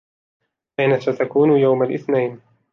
[0.79, 2.41] أين ستكون يوم الإثنين؟